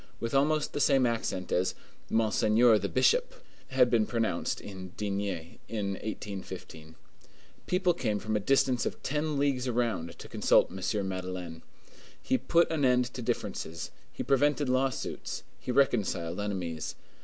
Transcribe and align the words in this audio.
with 0.19 0.33
almost 0.33 0.73
the 0.73 0.79
same 0.79 1.05
accent 1.05 1.51
as 1.51 1.75
"Monseigneur 2.09 2.79
the 2.79 2.89
Bishop" 2.89 3.35
had 3.67 3.91
been 3.91 4.07
pronounced 4.07 4.59
in 4.59 4.87
D—— 4.97 5.07
in 5.69 5.89
1815. 5.89 6.95
People 7.67 7.93
came 7.93 8.17
from 8.17 8.35
a 8.35 8.39
distance 8.39 8.87
of 8.87 9.03
ten 9.03 9.37
leagues 9.37 9.67
around 9.67 10.17
to 10.17 10.27
consult 10.27 10.71
M. 10.71 11.07
Madeleine. 11.07 11.61
He 12.19 12.39
put 12.39 12.71
an 12.71 12.83
end 12.83 13.13
to 13.13 13.21
differences, 13.21 13.91
he 14.11 14.23
prevented 14.23 14.69
lawsuits, 14.69 15.43
he 15.59 15.71
reconciled 15.71 16.39
enemies. 16.39 16.95